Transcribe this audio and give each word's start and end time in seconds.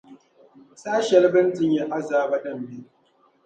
saha 0.81 0.99
shɛli 1.07 1.29
bɛ 1.33 1.39
ni 1.41 1.51
ti 1.57 1.63
nya 1.71 1.83
azaaba 1.97 2.37
din 2.43 2.57
be. 2.67 2.77